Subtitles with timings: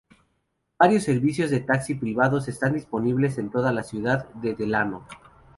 [0.79, 5.05] Varios servicios de taxi privados están disponibles en toda la ciudad de Delano.